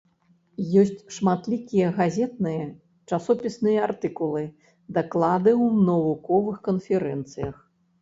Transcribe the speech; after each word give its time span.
Ёсць 0.83 1.03
шматлікія 1.17 1.91
газетныя, 1.99 2.65
часопісныя 3.11 3.79
артыкулы, 3.91 4.43
даклады 4.99 5.51
ў 5.65 5.89
навуковых 5.95 6.63
канферэнцыях. 6.73 7.67